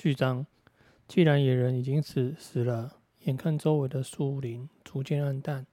[0.00, 0.46] 序章：
[1.06, 5.66] 既然野人已经死死了，眼看周围的树林逐渐暗淡，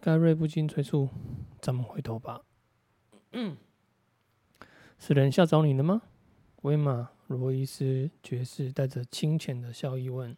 [0.00, 1.08] 盖瑞不禁催促
[1.62, 2.42] ：“咱们回头吧。”
[3.30, 3.56] 嗯，
[4.98, 6.02] 死人吓着你了吗？
[6.62, 10.36] 威玛·罗伊斯爵士带着清浅的笑意问。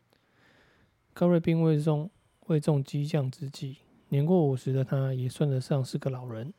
[1.14, 2.10] 盖瑞并未中
[2.48, 3.78] 未中激将之计，
[4.10, 6.52] 年过五十的他也算得上是个老人，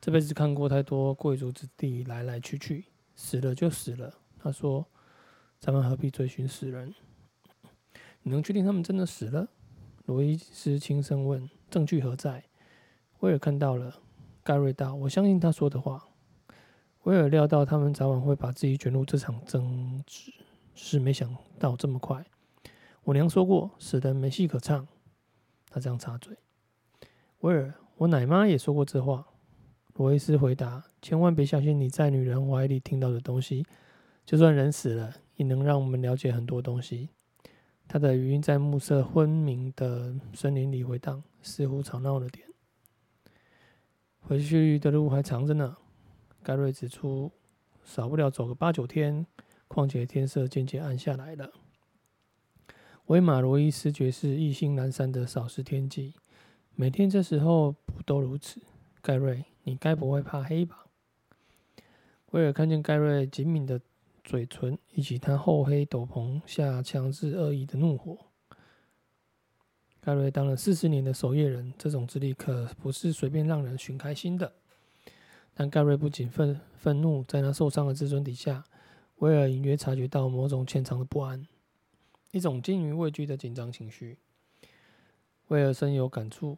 [0.00, 4.12] 这辈子看过太多贵族子弟来来去去，死了就死了。
[4.40, 4.84] 他说
[5.62, 6.92] ：“咱们何必追寻死人？
[8.22, 9.48] 你能确定他们真的死了？”
[10.06, 12.42] 罗伊斯轻声问：“证据何在？”
[13.20, 13.94] 威尔看到了，
[14.42, 16.08] 盖瑞道：“我相信他说的话。”
[17.04, 20.32] 威尔料到他们早晚会把自己卷入这场争执，
[20.74, 22.26] 是没想到这么快。
[23.04, 24.88] 我娘说过，死人没戏可唱。
[25.70, 26.36] 他这样插嘴。
[27.42, 29.28] 威尔，我奶妈也说过这话。
[29.94, 33.64] 罗伊斯回答：“千万别相信你在女人怀里听到的东西，
[34.26, 37.08] 就算人死了，也能让我们了解很多东西。”
[37.88, 42.46] 他的语音在暮色昏明的森林里回荡，似乎吵闹了点。
[44.20, 45.76] 回去的路还长着呢。
[46.42, 47.30] 盖瑞指出，
[47.84, 49.26] 少不了走个八九天。
[49.68, 51.50] 况且天色渐渐暗下来了。
[53.06, 56.12] 威马罗伊斯爵士意兴阑珊的扫视天际，
[56.74, 58.60] 每天这时候不都如此？
[59.00, 60.84] 盖瑞，你该不会怕黑吧？
[62.32, 63.80] 威尔看见盖瑞紧抿的
[64.24, 68.18] 嘴唇，以及他厚黑斗篷下强制恶意的怒火。
[70.00, 74.52] 盖瑞当了四十年的守夜人，这种资历可不是随便让人寻开心的。
[75.54, 78.64] 但盖瑞不仅愤愤怒，在他受伤的自尊底下，
[79.16, 81.46] 威尔隐约察觉到某种潜藏的不安，
[82.30, 84.18] 一种惊于畏惧的紧张情绪。
[85.48, 86.56] 威尔深有感触，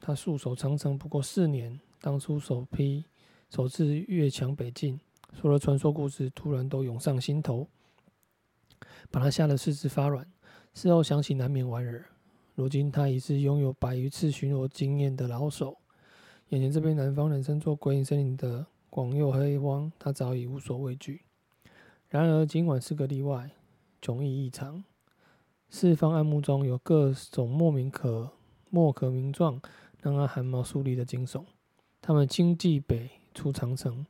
[0.00, 3.04] 他戍守长城不过四年，当初首批
[3.50, 4.98] 首次越墙北进，
[5.32, 7.66] 所有传说故事突然都涌上心头，
[9.10, 10.26] 把他吓得四肢发软。
[10.74, 12.04] 事后想起难免莞尔。
[12.54, 15.78] 如今他已是拥有百余次巡逻经验的老手。
[16.50, 21.22] 眼前这边南方人称作鬼影森林的广袤黑荒，他早已无所畏惧。
[22.08, 23.50] 然而今晚是个例外，
[24.02, 24.84] 迥异异常。
[25.70, 28.30] 四方暗木中有各种莫名可
[28.68, 29.60] 莫可名状，
[30.02, 31.44] 让他寒毛竖立的惊悚。
[32.02, 34.04] 他们经济北出长城，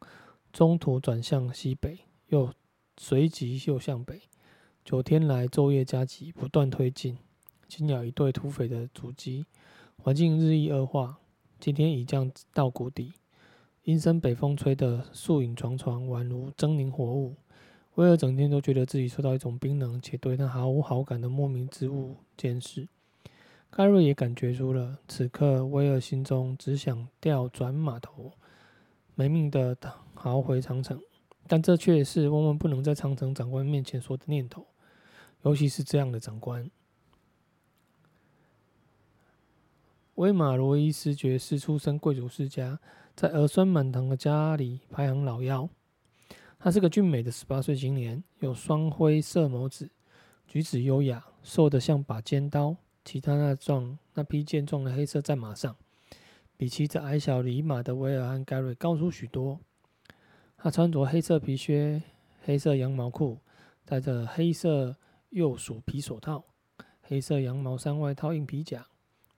[0.52, 2.52] 中途转向西北，又
[2.98, 4.20] 随即又向北。
[4.84, 7.16] 九天来昼夜加急，不断推进，
[7.66, 9.46] 紧咬一对土匪的阻击。
[9.96, 11.18] 环境日益恶化。
[11.58, 13.12] 今天已降到谷底，
[13.84, 17.36] 阴森北风吹得树影幢幢，宛如狰狞活物。
[17.94, 22.88] 威尔整天都觉得自己受到一种冰冷且对他毫无好感的莫名之物监视。
[23.70, 28.32] 盖瑞也感觉出了，此刻威尔心中只想调转马头，
[29.14, 29.76] 没命的
[30.14, 31.00] 逃回长城。
[31.46, 34.66] 但这却是万万不能在长城长官面前说的念头，
[35.42, 36.70] 尤其是这样的长官。
[40.14, 42.78] 威马罗伊斯爵士出身贵族世家，
[43.16, 45.68] 在儿孙满堂的家里排行老幺。
[46.58, 49.90] 他是个俊美的十八岁青年，有双灰色眸子，
[50.46, 52.76] 举止优雅，瘦得像把尖刀。
[53.04, 55.76] 骑他那壮那匹健壮的黑色战马上，
[56.62, 59.58] 比骑着矮小骊马的威尔和盖瑞高出许多。
[60.56, 62.00] 他穿着黑色皮靴、
[62.44, 63.40] 黑色羊毛裤，
[63.84, 64.94] 戴着黑色
[65.30, 66.44] 鼬鼠皮手套、
[67.00, 68.86] 黑色羊毛衫外套硬皮甲。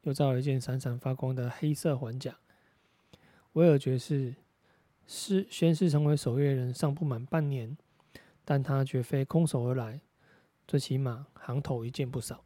[0.02, 2.36] 又罩了一件闪闪发光的黑色环甲。
[3.54, 4.34] 威尔爵士
[5.06, 7.74] 是宣誓成为守夜人尚不满半年，
[8.44, 9.98] 但他绝非空手而来，
[10.68, 12.43] 最起码行头一件不少。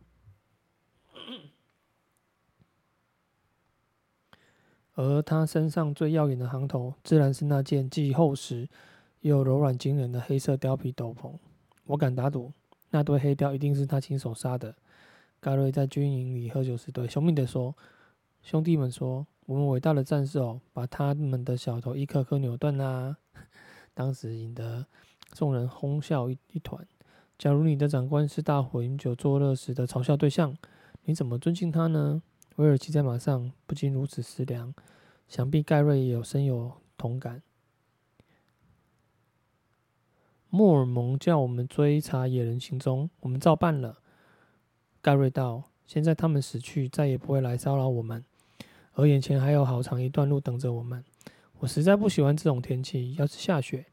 [4.99, 8.69] 而他身上最耀眼的行头，自然是那件既厚实
[9.21, 11.31] 又柔软惊人的黑色貂皮斗篷。
[11.87, 12.53] 我敢打赌，
[12.91, 14.75] 那对黑貂一定是他亲手杀的。
[15.39, 17.77] 盖瑞在军营里喝酒时，对兄弟们说
[18.43, 23.19] ：“兄弟们说，我们伟大的战士哦，把他们的小头一颗颗扭断啦！”
[23.95, 24.85] 当时引得
[25.31, 26.85] 众人哄笑一一团。
[27.39, 30.57] 假如你的长官是大伙饮酒作乐时的嘲笑对象，
[31.05, 32.21] 你怎么尊敬他呢？
[32.59, 34.75] 威尔骑在马上，不禁如此思量。
[35.29, 37.41] 想必盖瑞也有深有同感。
[40.51, 43.99] 莫尔蒙叫我们追查野人行踪，我们照办了。
[45.01, 48.25] 盖瑞道：“现在他们死去，再也不会来骚扰我们，
[48.95, 51.05] 而眼前还有好长一段路等着我们。
[51.61, 53.15] 我实在不喜欢这种天气。
[53.15, 53.87] 要是下雪，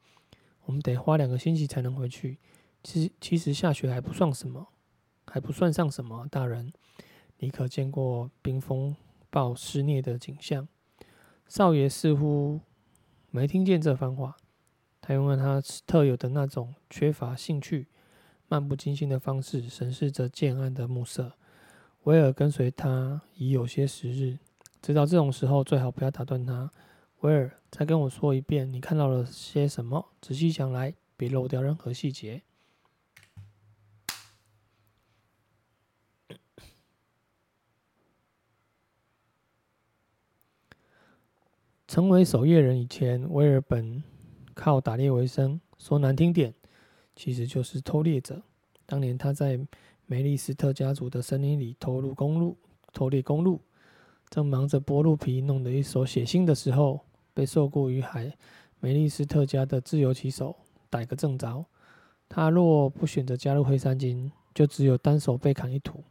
[0.63, 2.39] 我们得花两个星期才能回去。
[2.81, 4.69] 其实，其实下雪还不算什么，
[5.27, 6.27] 还不算上什么。
[6.31, 6.73] 大人，
[7.37, 8.95] 你可见过冰风
[9.29, 10.67] 暴肆虐的景象？”
[11.47, 12.59] 少爷似乎
[13.29, 14.35] 没听见这番话，
[14.99, 17.87] 他用了他特有的那种缺乏兴趣。
[18.47, 21.33] 漫不经心的方式审视着建案的暮色。
[22.03, 24.37] 威尔跟随他已有些时日，
[24.81, 26.71] 知道这种时候最好不要打断他。
[27.21, 30.11] 威尔，再跟我说一遍，你看到了些什么？
[30.21, 32.43] 仔细想来，别漏掉任何细节。
[41.95, 44.03] 成为守夜人以前，威尔本
[44.53, 46.53] 靠打猎为生，说难听点，
[47.15, 48.43] 其实就是偷猎者。
[48.85, 49.57] 当年他在
[50.05, 52.57] 梅利斯特家族的森林里偷入公路，
[52.91, 53.61] 偷猎公路，
[54.29, 56.99] 正忙着剥鹿皮，弄得一手血腥的时候，
[57.33, 58.29] 被受雇于海
[58.81, 60.53] 梅利斯特家的自由骑手
[60.89, 61.65] 逮个正着。
[62.27, 66.03] 他若不选择加入黑山军，就只有单手被砍一土。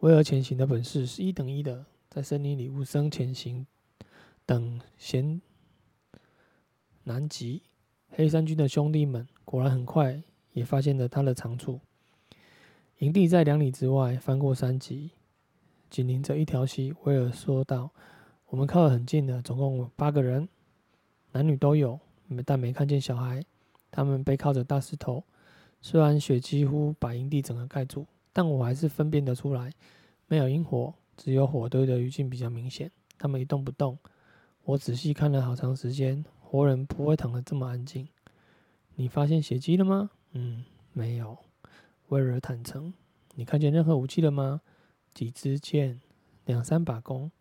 [0.00, 3.64] 威尔潜行的本事是一等一的，在森林里无声潜行。
[4.44, 5.40] 等闲
[7.04, 7.62] 难及，
[8.10, 10.22] 黑山军的兄弟们果然很快
[10.52, 11.80] 也发现了他的长处。
[12.98, 15.10] 营地在两里之外，翻过山脊，
[15.90, 16.94] 紧邻着一条溪。
[17.02, 17.90] 威尔说道
[18.46, 20.48] ：“我们靠得很近的，总共有八个人，
[21.32, 21.98] 男女都有，
[22.44, 23.44] 但没看见小孩。
[23.90, 25.24] 他们背靠着大石头，
[25.80, 29.72] 虽然雪几乎把营地整个盖住，但我还是分辨得出来，
[30.28, 32.90] 没有营火，只有火堆的余烬比较明显。
[33.18, 33.98] 他们一动不动。”
[34.64, 38.06] 我仔细看了好长时间，活人不会躺得这么安静。
[38.94, 40.10] 你发现血迹了吗？
[40.32, 41.36] 嗯，没有。
[42.08, 42.94] 威尔坦诚。
[43.34, 44.60] 你看见任何武器了吗？
[45.12, 46.00] 几支箭，
[46.44, 47.32] 两三把弓，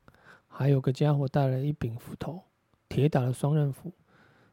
[0.47, 2.41] 还有个家伙带了一柄斧头，
[2.89, 3.93] 铁打的双刃斧，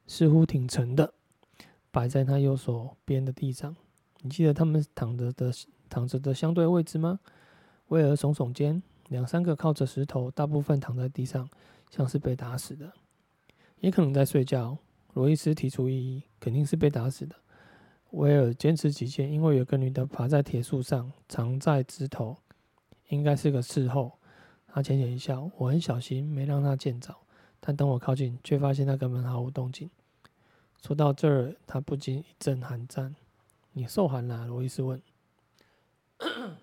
[0.06, 1.14] 似乎挺沉的，
[1.90, 3.74] 摆在他右手边的地上。
[4.20, 5.50] 你记得他们躺着的
[5.88, 7.18] 躺着的相对位置吗？
[7.88, 11.48] 威尔耸耸肩，两三个靠着石头，大部分躺在地上。
[11.90, 12.92] 像是被打死的，
[13.80, 14.76] 也可能在睡觉。
[15.14, 17.34] 罗伊斯提出异议，肯定是被打死的。
[18.10, 22.36] 威尔坚持己见，因为有个女的爬在铁树上，藏在枝头，
[23.08, 24.18] 应该是个伺候。
[24.66, 27.14] 他浅浅一笑，我很小心，没让她见着。
[27.58, 29.90] 但等我靠近，却发现她根本毫无动静。
[30.80, 33.16] 说到这儿，他不禁一阵寒战。
[33.72, 34.46] 你受寒了？
[34.46, 35.02] 罗伊斯问。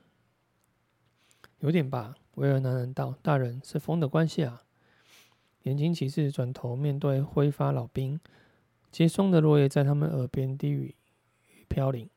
[1.60, 3.16] 有点吧，威尔喃喃道。
[3.22, 4.64] 大人，是风的关系啊。
[5.66, 8.20] 年轻骑士转头面对挥发老兵，
[8.92, 10.94] 结霜的落叶在他们耳边低语
[11.68, 12.08] 飘零。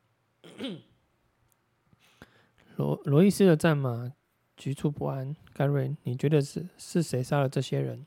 [2.75, 4.13] 罗罗伊斯的战马
[4.55, 5.35] 局促不安。
[5.51, 8.05] 盖瑞，你觉得是是谁杀了这些人？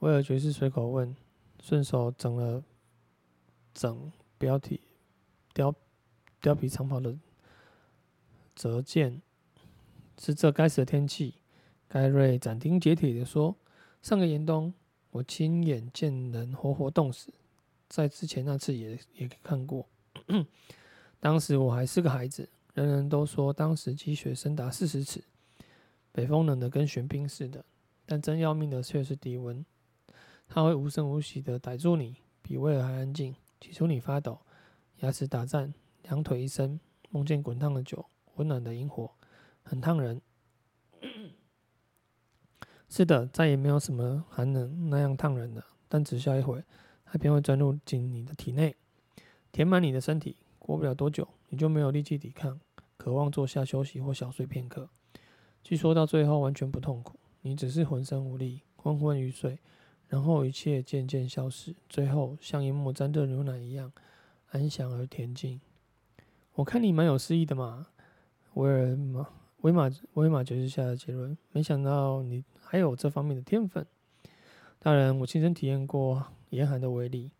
[0.00, 1.14] 威尔爵士随口问，
[1.62, 2.64] 顺手整了
[3.72, 4.80] 整标题
[5.54, 5.72] 貂
[6.42, 7.16] 貂皮长袍的
[8.56, 9.22] 折剑。
[10.18, 11.36] 是这该死的天气。
[11.86, 13.56] 盖瑞斩钉截铁地说。
[14.02, 14.72] 上个严冬，
[15.10, 17.32] 我亲眼见人活活冻死，
[17.88, 19.86] 在之前那次也也看过。
[21.20, 25.22] 当时我还是个孩子，人人都说当时积雪深达四十尺，
[26.12, 27.64] 北风冷得跟玄冰似的。
[28.06, 29.64] 但真要命的却是低温，
[30.48, 33.36] 它会无声无息的逮住你，比威尔还安静。
[33.60, 34.38] 起初你发抖，
[35.00, 35.72] 牙齿打颤，
[36.04, 36.80] 两腿一伸，
[37.10, 38.06] 梦见滚烫的酒，
[38.36, 39.10] 温暖的营火，
[39.62, 40.20] 很烫人。
[42.92, 45.64] 是的，再也没有什么寒冷那样烫人了。
[45.88, 46.62] 但只需要一会，
[47.04, 48.74] 它便会钻入进你的体内，
[49.52, 50.36] 填满你的身体。
[50.58, 52.58] 过不了多久，你就没有力气抵抗，
[52.96, 54.88] 渴望坐下休息或小睡片刻。
[55.62, 59.60] 据说到最后完全不痛苦，你只是浑身无力，昏昏欲睡，
[60.08, 63.92] 然后一切渐渐消失，最后像一抹沾热牛奶一样
[64.50, 65.60] 安详而恬静。
[66.54, 67.86] 我看你蛮有诗意的嘛，
[68.54, 68.96] 威尔
[69.62, 71.36] 威马威马爵士下的结论。
[71.52, 72.44] 没想到你。
[72.62, 73.84] 还有这方面的天分，
[74.78, 77.32] 当然，我亲身体验过严寒的威力。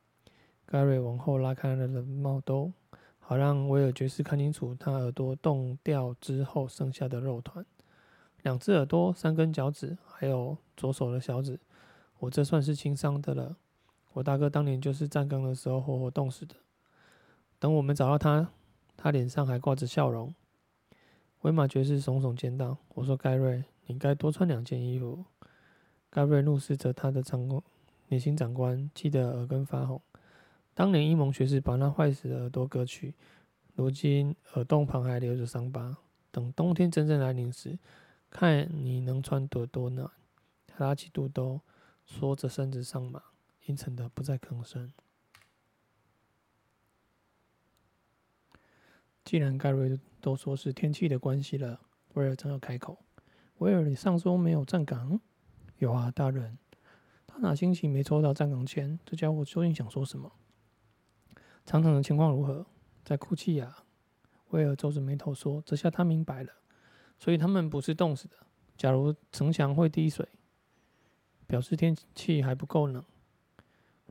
[0.67, 2.73] 盖瑞往后拉开了的帽兜，
[3.21, 7.65] 好让威尔爵士看清楚他耳朵冻掉之后剩下的肉团：
[8.43, 11.61] 两只耳朵、三根脚趾，还有左手的小指。
[12.19, 13.57] 我这算是轻伤的了。
[14.15, 16.57] 我大哥当年就是站岗的时候活活冻死的。
[17.61, 18.51] 等我们找到他，
[18.97, 20.35] 他脸上还挂着笑容。
[21.43, 25.25] 威马爵士耸耸肩道：“我说盖瑞。”你该多穿两件衣服。
[26.11, 27.61] 盖瑞怒视着他的长官，
[28.09, 30.01] 年轻长官气得耳根发红。
[30.75, 33.15] 当年伊蒙学士把那坏死的耳朵割去，
[33.75, 35.97] 如今耳洞旁还留着伤疤。
[36.31, 37.79] 等冬天真正来临时，
[38.31, 40.09] 看你能穿得多暖。
[40.69, 41.61] 他拉起肚兜，
[42.05, 43.21] 缩着身子上马，
[43.67, 44.93] 阴沉的不再吭声。
[49.25, 51.81] 既然盖瑞都说是天气的关系了，
[52.15, 52.99] 威尔正要开口。
[53.59, 55.21] 威尔，你上周没有站岗？
[55.79, 56.59] 有啊，大人。
[57.27, 58.99] 他哪星期没抽到站岗签？
[59.05, 60.33] 这家伙究竟想说什么？
[61.65, 62.67] 长城的情况如何？
[63.05, 63.85] 在哭泣呀、啊。
[64.49, 66.53] 威尔皱着眉头说：“这下他明白了，
[67.19, 68.35] 所以他们不是冻死的。
[68.77, 70.27] 假如城墙会滴水，
[71.47, 73.05] 表示天气还不够冷。”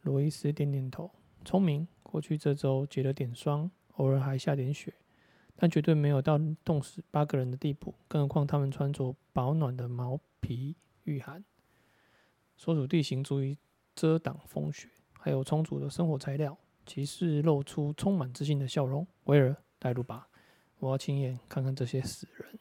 [0.04, 1.12] 罗伊斯点点头，
[1.44, 1.88] 聪明。
[2.02, 4.94] 过去这周结了点霜，偶尔还下点雪，
[5.56, 7.94] 但绝对没有到冻死八个人的地步。
[8.08, 11.44] 更何况他们穿着保暖的毛皮御寒，
[12.56, 13.58] 所处地形足以
[13.94, 14.88] 遮挡风雪，
[15.20, 16.58] 还有充足的生活材料。
[16.86, 19.06] 骑士露出充满自信的笑容。
[19.26, 20.28] 威尔，带路吧，
[20.80, 22.58] 我要亲眼看看这些死人。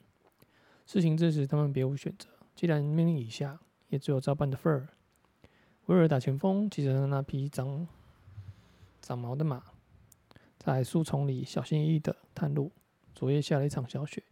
[0.84, 2.28] 事情至此，他们别无选择。
[2.54, 4.88] 既然命令已下，也只有照办的份儿。
[5.86, 7.86] 威尔打前锋，骑着那匹长
[9.00, 9.62] 长毛的马，
[10.58, 12.72] 在树丛里小心翼翼的探路。
[13.14, 14.22] 昨夜下了一场小雪，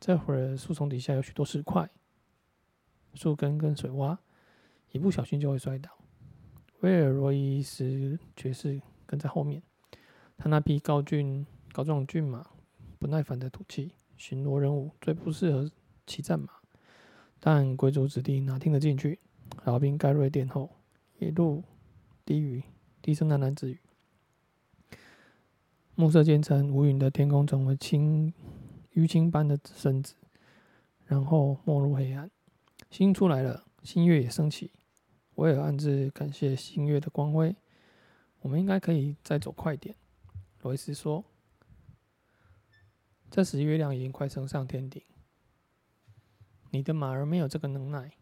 [0.00, 1.88] 这会儿树丛底下有许多石块、
[3.14, 4.18] 树根跟水洼，
[4.90, 5.90] 一不小心就会摔倒。
[6.80, 9.62] 威尔罗伊斯爵士跟在后面，
[10.36, 12.44] 他那匹高俊高壮骏马
[12.98, 13.92] 不耐烦的吐气。
[14.16, 15.70] 巡逻任务最不适合
[16.04, 16.50] 骑战马，
[17.38, 19.20] 但贵族子弟哪听得进去？
[19.62, 20.68] 老兵盖瑞殿后，
[21.20, 21.62] 一路
[22.24, 22.64] 低语，
[23.00, 23.78] 低声喃喃自语。
[26.00, 28.32] 暮色渐沉，无云的天空成为青
[28.94, 30.14] 淤青般的深紫，
[31.06, 32.30] 然后没入黑暗。
[32.88, 34.70] 星出来了，新月也升起。
[35.34, 37.56] 威尔暗自感谢新月的光辉。
[38.38, 39.96] 我们应该可以再走快点，
[40.62, 41.24] 罗伊斯说。
[43.28, 45.02] 这时月亮已经快升上天顶。
[46.70, 48.12] 你的马儿没有这个能耐，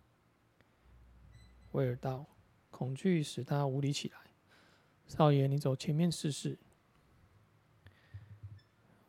[1.73, 2.25] 威尔道。
[2.71, 4.17] 恐惧使他无理起来。
[5.07, 6.59] 少爷，你走前面试试。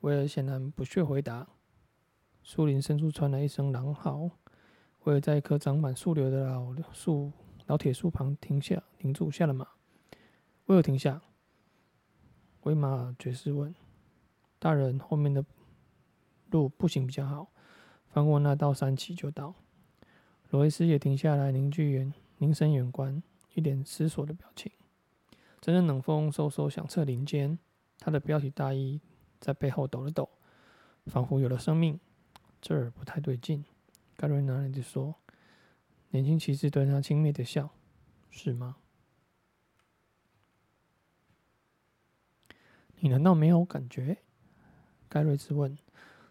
[0.01, 1.47] 威尔显然不屑回答。
[2.43, 4.29] 树林深处传来一声狼嚎。
[5.03, 7.31] 威尔在一棵长满树瘤的老树
[7.65, 9.67] 老铁树旁停下，停住，下了马。
[10.65, 11.21] 威尔停下。
[12.63, 13.73] 威马爵士问
[14.59, 15.45] ：“大人，后面的
[16.51, 17.47] 路步行比较好，
[18.09, 19.55] 翻过那道山脊就到。”
[20.51, 23.23] 罗伊斯也停下来，凝聚远凝神远观，
[23.53, 24.71] 一脸思索的表情。
[25.61, 27.57] 阵阵冷风嗖嗖响彻林间，
[27.99, 29.01] 他的标题大衣。
[29.39, 30.29] 在背后抖了抖，
[31.06, 32.00] 仿佛有了生命。
[32.62, 33.63] 这儿不太对劲。
[34.15, 35.15] 盖瑞拿着说
[36.10, 37.70] ：“年轻骑士对他轻蔑的笑，
[38.29, 38.77] 是吗？
[43.00, 44.17] 你难道没有感觉？”
[45.08, 45.77] 盖瑞质问。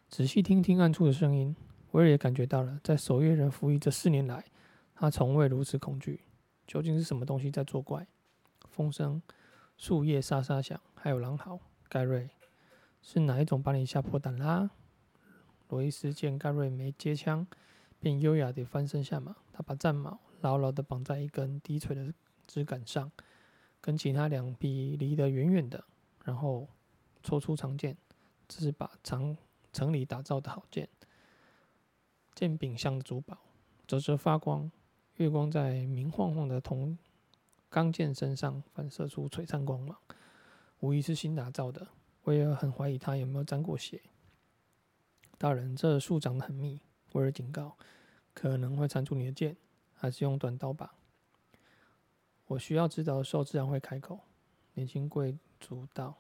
[0.09, 1.57] 仔细听听暗处的声音，
[1.93, 2.81] 威尔也感觉到了。
[2.85, 4.45] 在守夜人服役这四年来，
[4.95, 6.21] 他从未如此恐惧。
[6.67, 8.07] 究竟是什么东西在作怪？
[8.69, 9.23] 风声、
[9.77, 11.59] 树叶沙沙响，还有狼嚎。
[11.89, 12.29] 盖瑞。
[13.07, 14.69] 是哪一种把你吓破胆啦？
[15.69, 17.47] 罗伊斯见盖瑞没接枪，
[18.01, 19.37] 便优雅地翻身下马。
[19.53, 22.13] 他把战矛牢牢地绑在一根低垂的
[22.49, 23.13] 枝杆上，
[23.81, 25.85] 跟其他两匹离得远远的，
[26.25, 26.67] 然后
[27.23, 27.97] 抽出长剑。
[28.49, 29.37] 这是把长
[29.73, 30.89] 城里打造的好剑，
[32.35, 33.39] 剑柄像珠宝，
[33.87, 34.69] 啧啧发光。
[35.19, 36.99] 月光在明晃晃的铜
[37.69, 39.97] 钢剑身上反射出璀璨光芒，
[40.81, 41.87] 无疑是新打造的。
[42.26, 44.02] 威尔很怀疑他有没有沾过血。
[45.38, 46.80] 大人，这树长得很密，
[47.12, 47.76] 威尔警告，
[48.35, 49.56] 可能会缠住你的剑，
[49.95, 50.95] 还是用短刀吧。
[52.47, 54.21] 我需要知道的时候，自然会开口。
[54.75, 56.16] 年轻贵族道：“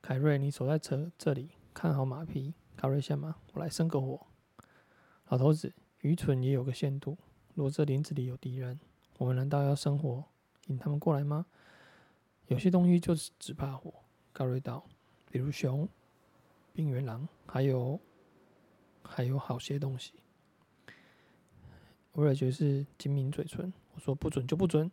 [0.00, 2.54] 凯瑞，你守在这这里，看好马匹。
[2.76, 4.26] 凯瑞下马，我来生个火。”
[5.28, 7.18] 老头子，愚蠢也有个限度。
[7.54, 8.78] 若这林子里有敌人，
[9.18, 10.24] 我们难道要生火
[10.66, 11.46] 引他们过来吗？
[12.46, 14.03] 有些东西就是只怕火。
[14.36, 14.84] 高瑞道，
[15.30, 15.88] 比如熊、
[16.72, 18.00] 冰原狼，还有
[19.00, 20.12] 还有好些东西。
[22.14, 24.90] 威尔爵士紧抿嘴唇，我说不准就不准。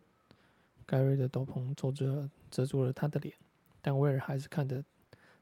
[0.85, 3.33] 盖瑞的斗篷遮着遮住了他的脸，
[3.81, 4.85] 但威尔还是看得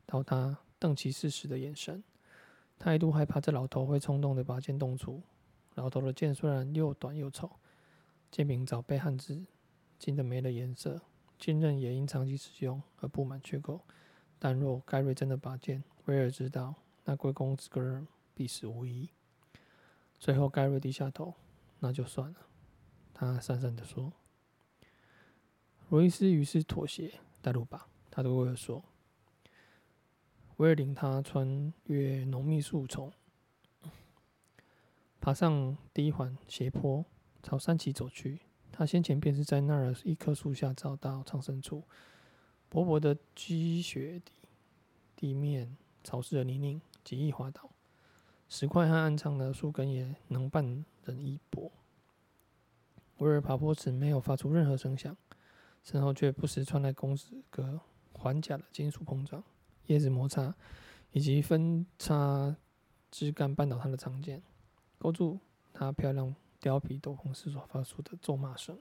[0.05, 2.01] 到他瞪骑士时的眼神。
[2.77, 5.21] 他一度害怕这老头会冲动的把剑动出。
[5.75, 7.51] 老头的剑虽然又短又丑，
[8.31, 9.43] 剑柄早被焊制，
[9.97, 11.01] 金的没了颜色。
[11.39, 13.79] 剑刃也因长期使用而布满缺口，
[14.37, 18.05] 但若盖瑞真的拔剑，威尔知道那贵公子哥
[18.35, 19.09] 必死无疑。
[20.19, 21.33] 最后盖瑞低下头，
[21.79, 22.39] 那就算了。
[23.13, 24.11] 他讪讪地说
[25.87, 28.83] ：“罗伊斯于是妥协，带路吧。”他对威尔说
[30.57, 33.13] ：“威尔领他穿越浓密树丛，
[35.21, 37.05] 爬上低缓斜坡，
[37.41, 41.83] 朝山脊走去。”他先前便是在那儿一棵树下找到藏身处，
[42.69, 44.31] 薄薄的积雪地，
[45.15, 47.69] 地面潮湿而泥泞，极易滑倒。
[48.47, 51.69] 石块和暗藏的树根也能绊人一跛。
[53.17, 55.15] 威尔爬坡时没有发出任何声响，
[55.83, 57.81] 身后却不时传来公子哥
[58.13, 59.43] 环甲的金属碰撞，
[59.87, 60.55] 叶子摩擦
[61.11, 62.55] 以及分叉
[63.11, 64.41] 枝干绊倒他的长剑，
[64.97, 65.39] 勾住
[65.73, 68.79] 他漂亮貂皮斗篷时所发出的咒骂声。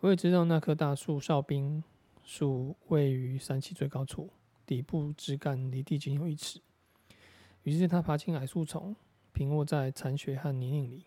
[0.00, 1.82] 我也知道那棵大树哨兵
[2.24, 4.30] 树位于山脊最高处，
[4.66, 6.60] 底部枝干离地仅有一尺。
[7.62, 8.96] 于是他爬进矮树丛，
[9.32, 11.06] 平卧在残雪和泥泞里，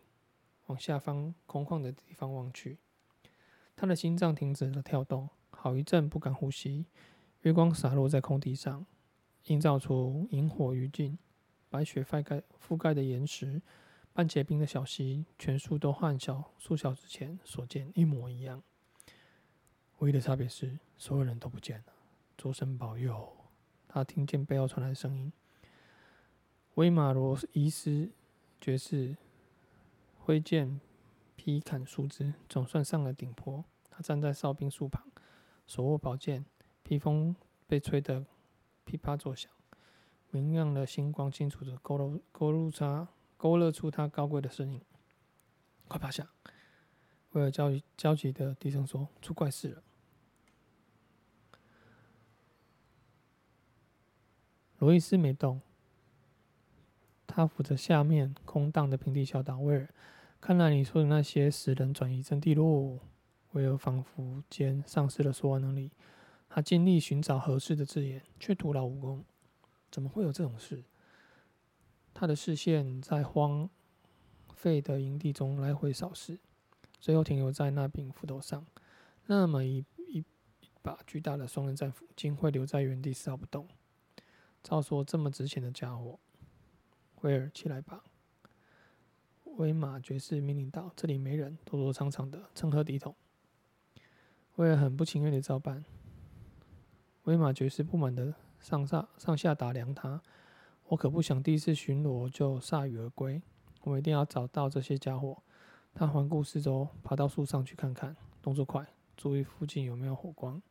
[0.67, 2.77] 往下方空旷的地方望去。
[3.75, 6.85] 他的心脏停止了跳动，好一阵不敢呼吸。
[7.41, 8.85] 月光洒落在空地上，
[9.47, 11.17] 映照出萤火余烬。
[11.69, 13.61] 白雪覆盖覆盖的岩石，
[14.15, 18.63] 半结冰的小溪，全数都和小数小时前所见一模一样。
[19.97, 21.93] 唯一的差别是，所有人都不见了。
[22.37, 23.35] 诸神保佑！
[23.89, 25.33] 他听见背后传来的声音。
[26.75, 28.09] 威马罗伊斯
[28.61, 29.17] 爵士
[30.19, 30.79] 挥剑
[31.35, 33.65] 劈砍树枝，总算上了顶坡。
[33.89, 35.05] 他站在哨兵树旁，
[35.67, 36.45] 手握宝剑，
[36.83, 37.35] 披风
[37.67, 38.25] 被吹得
[38.85, 39.51] 噼啪作响，
[40.31, 43.07] 明亮的星光清楚地勾勒勾勒出
[43.45, 44.81] 勾勒出他高贵的身影。
[45.87, 46.27] 快趴下！
[47.33, 49.83] 威尔焦急焦急的低声说：“出怪事了。”
[54.79, 55.61] 罗伊斯没动。
[57.27, 59.87] 他扶着下面空荡的平地小岛：“威尔，
[60.41, 62.97] 看来你说的那些使人转移阵地喽。”
[63.53, 65.91] 威尔仿佛间丧失了说话能力，
[66.49, 69.23] 他尽力寻找合适的字眼，却徒劳无功。
[69.91, 70.83] 怎么会有这种事？
[72.15, 73.69] 他的视线在荒
[74.55, 76.39] 废的营地中来回扫视，
[77.01, 78.65] 最后停留在那柄斧头上。
[79.25, 80.23] 那么一一
[80.81, 83.67] 把巨大的双刃战斧，竟会留在原地丝毫不动。
[84.63, 86.17] 照说这么值钱的家伙。
[87.21, 88.03] 威尔，起来吧！
[89.57, 93.13] 威马爵士命令道：“这里没人，躲躲藏藏的，成何体统？”
[94.55, 95.83] 威尔很不情愿的照办。
[97.23, 100.21] 威马爵士不满的上下上下打量他
[100.87, 103.41] ：“我可不想第一次巡逻就铩羽而归。
[103.81, 105.41] 我们一定要找到这些家伙。”
[105.95, 110.61] 他环顾四周，爬到树上去看看，动作快，注意附近有没有火光。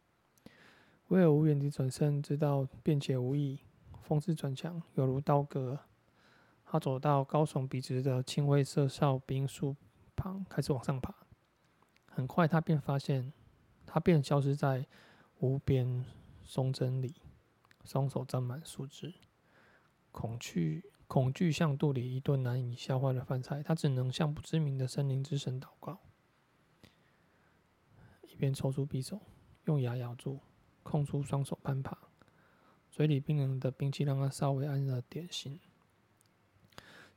[1.08, 3.60] 威尔无言地转身，知道辩解无益，
[4.02, 5.80] 风势转强，犹如刀割。
[6.66, 9.74] 他走到高耸笔直的青灰色哨兵树
[10.14, 11.14] 旁，开始往上爬。
[12.06, 13.32] 很快，他便发现，
[13.86, 14.86] 他便消失在
[15.38, 16.04] 无边
[16.42, 17.14] 松针里，
[17.84, 19.14] 双手沾满树枝，
[20.14, 23.64] 恐惧恐惧像肚里一顿难以消化的饭菜。
[23.64, 25.98] 他只能向不知名的森林之神祷告，
[28.22, 29.20] 一边抽出匕首，
[29.64, 30.38] 用牙咬住，
[30.84, 31.98] 空出双手攀爬，
[32.92, 35.58] 嘴里冰冷的兵器让他稍微安了点心。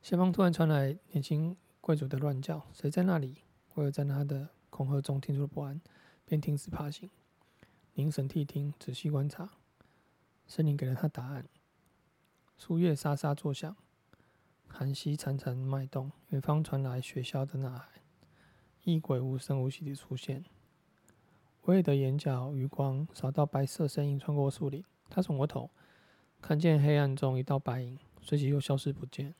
[0.02, 3.44] 前方突然传来年轻贵族的乱叫：“谁在那里？”
[3.76, 5.80] 威尔在他的恐吓中听出了不安，
[6.24, 7.08] 便停止爬行，
[7.94, 9.50] 凝神谛听，仔细观察。
[10.48, 11.46] 森林给了他答案：
[12.58, 13.76] 树叶沙沙作响，
[14.66, 18.02] 寒溪潺潺脉动，远方传来雪鸮的呐喊。
[18.82, 20.44] 异鬼无声无息地出现。
[21.62, 25.70] 威尔的眼角余光扫到白色身影穿过树林，他转过头，
[26.42, 29.36] 看见黑暗中一道白影，随即又消失不见。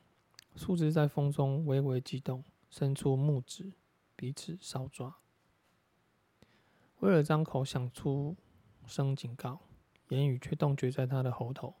[0.55, 3.73] 树枝在风中微微激动，伸出木指，
[4.15, 5.17] 彼此搔抓。
[7.01, 8.37] 威尔张口想出
[8.85, 9.59] 声警告，
[10.07, 11.75] 言语却冻结在他的喉头。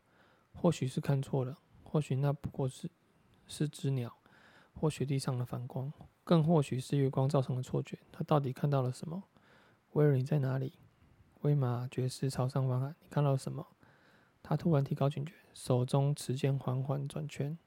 [0.61, 2.89] 或许是看错了，或许那不过是
[3.47, 4.13] 是只鸟，
[4.73, 5.93] 或雪地上的反光，
[6.25, 7.97] 更或许是月光造成的错觉。
[8.11, 9.23] 他到底看到了什么？
[9.93, 10.73] 威尔，你在哪里？
[11.43, 13.65] 威马爵士朝上方喊：“你看到了什么？”
[14.43, 17.57] 他突然提高警觉，手中持剑缓缓转圈。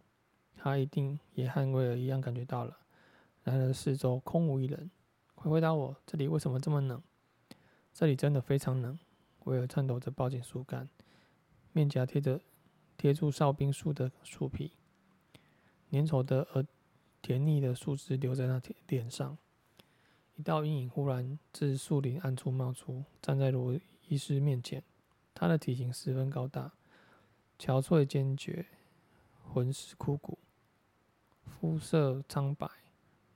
[0.55, 2.77] 他一定也和威尔一样感觉到了。
[3.43, 4.91] 然而四周空无一人。
[5.35, 7.03] 快回答我，这里为什么这么冷？
[7.95, 8.99] 这里真的非常冷。
[9.45, 10.89] 威尔颤抖着抱紧树干，
[11.73, 12.39] 面颊贴着
[12.97, 14.73] 贴住哨兵树的树皮，
[15.91, 16.65] 粘稠的而
[17.21, 19.37] 甜腻的树枝留在那脸上。
[20.37, 23.79] 一道阴影忽然自树林暗处冒出，站在罗
[24.09, 24.83] 伊斯面前。
[25.35, 26.73] 他的体型十分高大，
[27.59, 28.67] 憔悴坚决，
[29.53, 30.39] 浑实枯骨。
[31.45, 32.69] 肤色苍白，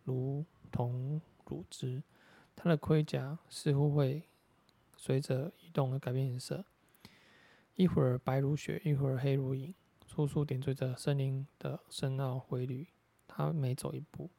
[0.04, 2.02] 如同乳汁。
[2.54, 4.22] 他的盔甲似乎会
[4.96, 6.64] 随着移动而改变颜色，
[7.76, 9.74] 一会儿白如雪，一会儿黑如影，
[10.06, 12.88] 处处点缀着森林的深奥规律。
[13.28, 14.30] 他每走一步，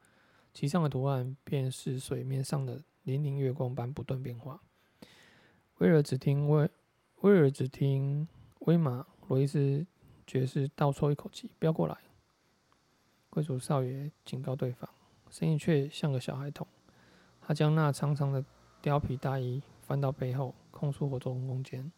[0.53, 4.59] 其上的图案便是水面上的粼粼月光般不断变化。
[5.77, 6.67] 威尔只听威
[7.21, 8.27] 威尔只听
[8.61, 9.85] 威马罗伊斯
[10.25, 11.95] 爵士倒抽一口气，不要过来。
[13.29, 14.89] 贵族少爷警告对方，
[15.29, 16.65] 声音却像个小孩童。
[17.39, 18.43] 他将那长长的
[18.81, 21.91] 貂皮大衣翻到背后，空出活动空间。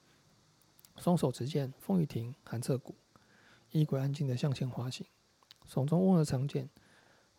[1.00, 2.94] 双手持剑，风一停，寒彻骨。
[3.72, 5.08] 衣鬼安静地向前滑行，
[5.66, 6.70] 手中握着长剑。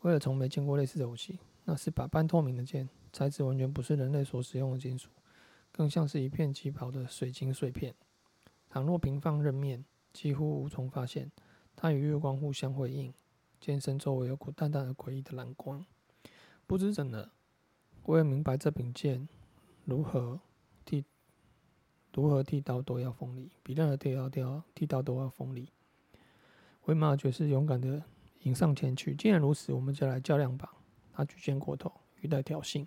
[0.01, 5.11] 威尔从没见过类似的武器，那是把半透明的剑，材质完全不是人类所使用的金属，
[5.71, 7.95] 更像是一片极薄的水晶碎片。
[8.71, 11.31] 倘若平放刃面，几乎无从发现。
[11.77, 13.13] 它与月光互相辉映，
[13.61, 15.85] 剑身周围有股淡淡的诡异的蓝光。
[16.67, 17.31] 不知怎的，
[18.05, 19.29] 威尔明白这柄剑
[19.85, 20.41] 如何，
[22.13, 25.71] 如何剃刀都要锋利，比任何剃刀都要剃刀都要锋利。
[26.87, 28.03] 威马爵士勇敢的
[28.43, 29.15] 迎上前去。
[29.15, 30.75] 既然如此，我们就来较量吧。
[31.13, 32.87] 他举剑过头，语带挑衅。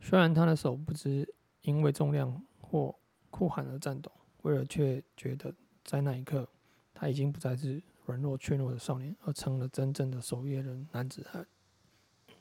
[0.00, 2.94] 虽然他的手不知因为重量或
[3.30, 6.48] 酷寒而颤抖，威尔却觉得在那一刻，
[6.94, 11.46] 他已经不再是软弱怯懦的少年，而成了真正的守夜人男子汉。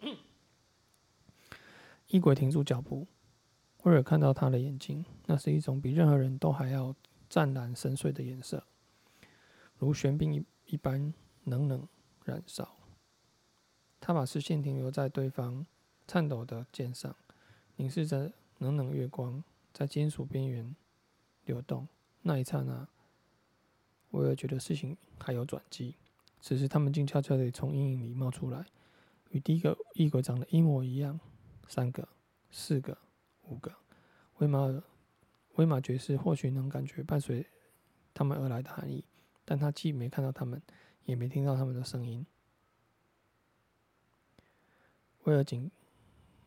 [2.07, 3.07] 异鬼停住脚步，
[3.83, 6.95] 威尔看到他的眼睛，那是一种比任何人都还要
[7.29, 8.63] 湛蓝深邃的颜色。
[9.77, 11.87] 如玄冰一一般冷冷
[12.23, 12.77] 燃烧，
[13.99, 15.65] 他把视线停留在对方
[16.07, 17.15] 颤抖的剑上，
[17.75, 20.75] 凝视着冷冷月光在金属边缘
[21.45, 21.87] 流动。
[22.21, 22.87] 那一刹那，
[24.11, 25.95] 威尔觉得事情还有转机。
[26.39, 28.65] 此时，他们静悄悄地从阴影里冒出来，
[29.31, 31.19] 与第一个异鬼长得一模一样。
[31.67, 32.07] 三个、
[32.51, 32.97] 四个、
[33.43, 33.73] 五个，
[34.37, 34.83] 威玛尔、
[35.55, 37.45] 威马爵士或许能感觉伴随
[38.13, 39.03] 他们而来的含义。
[39.43, 40.61] 但他既没看到他们，
[41.03, 42.25] 也没听到他们的声音。
[45.23, 45.69] 威尔警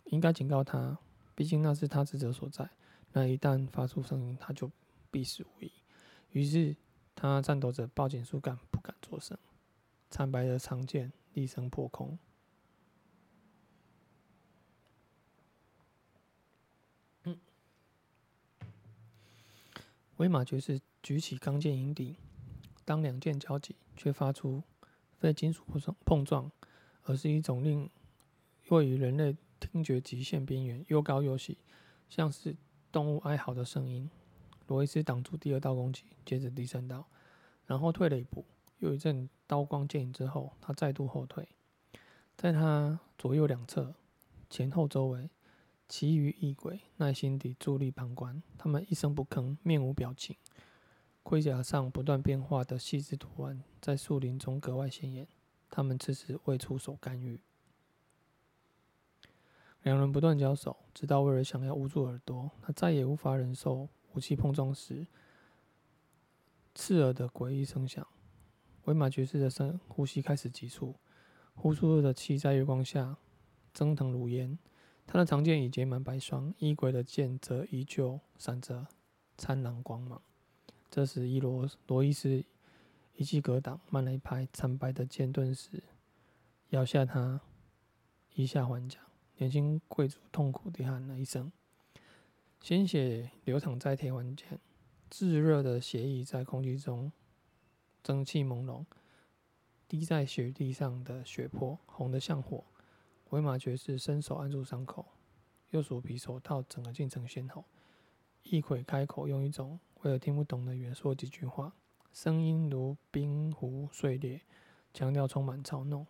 [0.06, 0.98] 应该警告他，
[1.34, 2.68] 毕竟那是他职责所在。
[3.12, 4.70] 那一旦发出声音，他就
[5.10, 5.72] 必死无疑。
[6.32, 6.76] 于是
[7.14, 9.38] 他颤抖着抱紧树干，不敢作声。
[10.10, 12.18] 惨白的长剑厉声破空。
[17.24, 17.38] 嗯，
[20.18, 22.16] 威马爵士举起钢剑迎敌。
[22.84, 24.62] 当两剑交击，却发出
[25.16, 26.50] 非金属碰撞碰撞，
[27.04, 27.88] 而是一种令
[28.68, 31.58] 位于人类听觉极限边缘、又高又细，
[32.08, 32.56] 像是
[32.90, 34.10] 动物哀嚎的声音。
[34.66, 37.06] 罗伊斯挡住第二道攻击，接着第三道，
[37.64, 38.44] 然后退了一步。
[38.78, 41.48] 又一阵刀光剑影之后，他再度后退。
[42.36, 43.94] 在他左右两侧、
[44.50, 45.30] 前后周围，
[45.88, 50.36] 其余异鬼耐心地伫立旁观，他们一声不吭，面无表情。
[51.22, 55.26] 盔甲上不断变化的细致图案在树林中格外显眼。
[55.70, 57.40] 他们迟迟未出手干预。
[59.82, 65.06] 两人不断交手，直到威尔想要捂住耳朵，他再也无法忍受武器碰撞时
[66.74, 68.06] 刺耳的诡异声响。
[68.84, 70.94] 威马爵士的声呼吸开始急促，
[71.54, 73.16] 呼出的气在月光下
[73.72, 74.58] 蒸腾如烟。
[75.10, 78.86] 他的长剑已结满白霜，异鬼的剑则依旧闪着
[79.38, 80.20] 灿烂光芒。
[80.90, 82.44] 这时，伊罗罗伊斯
[83.16, 85.82] 一记格挡，慢了一拍，惨白的剑顿时
[86.68, 87.40] 咬下他
[88.34, 89.00] 一下还甲。
[89.38, 91.50] 年轻贵族痛苦地喊了一声，
[92.60, 94.60] 鲜血流淌在铁环间，
[95.08, 97.10] 炙热的血液在空气中
[98.02, 98.84] 蒸汽朦胧，
[99.88, 102.62] 滴在雪地上的血泊红得像火。
[103.30, 105.04] 威马爵士伸手按住伤口，
[105.70, 107.62] 右手皮手套整个进程鲜红。
[108.44, 111.74] 异鬼开口，用一种威尔听不懂的语言说几句话，
[112.10, 114.40] 声音如冰湖碎裂，
[114.94, 116.06] 强调充满嘲弄。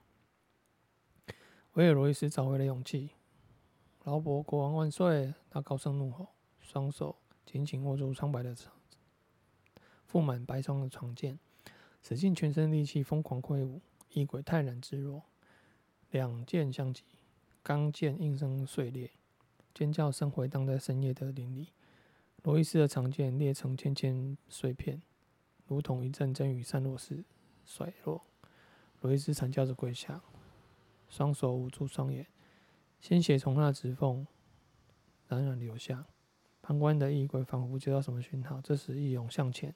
[1.73, 3.11] 维尔罗伊斯找回了勇气，
[4.05, 5.35] 劳勃国王万岁！
[5.51, 6.29] 他高声怒吼，
[6.61, 8.73] 双手紧紧握住苍白的长、
[10.09, 11.37] 覆满白霜的长剑，
[12.01, 13.81] 使尽全身力气疯狂挥舞。
[14.13, 15.25] 异鬼泰然自若，
[16.11, 17.03] 两剑相击，
[17.63, 19.11] 钢剑应声碎裂，
[19.75, 21.69] 尖叫声回荡在深夜的林里。
[22.45, 25.03] 罗伊斯的长剑裂成千千碎片，
[25.67, 27.25] 如同一阵阵雨散落时
[27.67, 28.23] 甩落。
[29.01, 30.23] 罗伊斯惨叫着跪下，
[31.09, 32.27] 双手捂住双眼，
[33.01, 34.27] 鲜血从那指缝
[35.27, 36.07] 冉冉流下。
[36.63, 39.75] 旁观的异鬼仿佛接到什么讯号，这时一涌向前，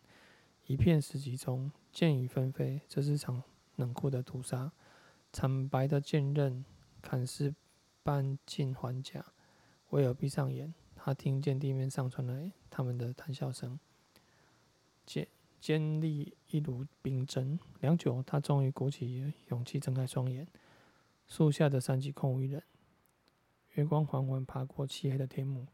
[0.66, 2.80] 一片死寂中，剑雨纷飞。
[2.88, 3.42] 这是场
[3.76, 4.72] 冷酷的屠杀，
[5.32, 6.64] 惨白的剑刃
[7.00, 7.54] 砍丝
[8.02, 9.24] 般进环甲。
[9.90, 10.74] 威尔闭上眼。
[11.04, 13.76] 他听见地面上传来他们的谈笑声，
[15.04, 15.26] 尖
[15.60, 17.58] 尖利一如冰针。
[17.80, 20.46] 良久，他终于鼓起勇气睁开双眼。
[21.26, 22.62] 树下的山脊空无一人，
[23.72, 25.66] 月光缓缓爬过漆黑的天幕，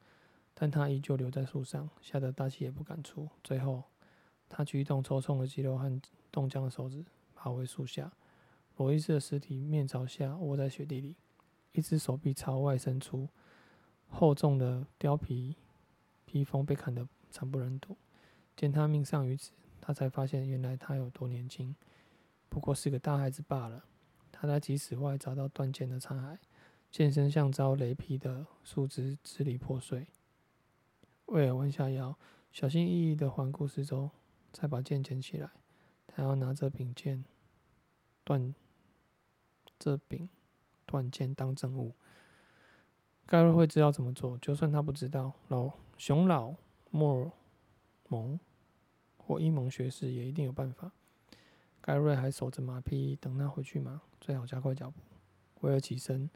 [0.55, 3.29] 但他依旧留在树上，吓得大气也不敢出。
[3.45, 3.85] 最后，
[4.49, 6.01] 他举动抽搐的肌肉和
[6.33, 8.11] 冻僵的手指爬回树下。
[8.79, 11.17] 罗伊斯的尸体面朝下卧在雪地里，
[11.73, 13.29] 一只手臂朝外伸出。
[14.09, 15.57] 厚重的貂皮
[16.25, 17.97] 披风被砍得惨不忍睹，
[18.57, 21.75] 见他命丧于此，他才发现原来他有多年轻，
[22.49, 23.85] 不过是个大孩子罢了。
[24.31, 26.39] 他在几尺外找到断剑的残骸，
[26.91, 30.07] 剑身像遭雷劈的树枝支离破碎。
[31.27, 32.17] 威尔弯下腰，
[32.53, 34.11] 小心翼翼地环顾四周，
[34.53, 35.51] 再把剑捡起来。
[36.07, 37.25] 他要拿着柄剑
[38.25, 38.55] 断
[39.79, 40.29] 这柄
[40.87, 41.95] 断剑当证物。
[43.27, 46.55] 盖瑞会知道怎么做，就算他不知道，老熊老
[46.91, 47.31] 莫尔
[48.09, 48.41] 蒙
[49.19, 50.93] 或伊蒙学士也一定有办法。
[51.81, 54.03] 盖瑞还守着马匹，等他回去吗？
[54.21, 55.01] 最好加快脚步。
[55.61, 56.31] 威尔起身，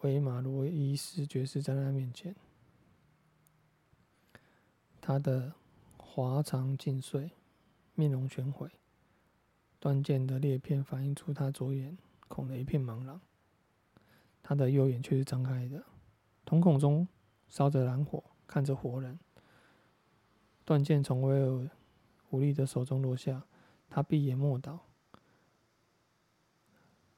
[0.00, 2.34] 维马罗伊斯爵士站在他面前，
[5.00, 5.52] 他的
[5.96, 7.32] 华长尽碎，
[7.94, 8.70] 面容全毁，
[9.78, 13.20] 断剑的裂片反映出他左眼孔的一片茫然。
[14.42, 15.84] 他的右眼却是张开的，
[16.44, 17.06] 瞳孔中
[17.48, 19.18] 烧着蓝火，看着活人。
[20.64, 21.70] 断剑从威尔
[22.30, 23.44] 无力的手中落下。
[23.88, 24.80] 他闭眼默祷，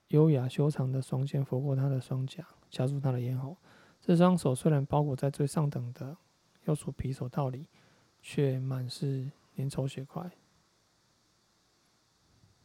[0.08, 3.56] 优雅修长的双剑拂过他的双颊，掐住他的咽喉。
[4.02, 6.18] 这双手虽然包裹在最上等的
[6.66, 7.68] 鼬鼠皮手套里，
[8.20, 10.30] 却满是粘稠血块，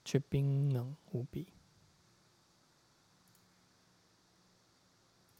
[0.03, 1.52] 却冰冷无比。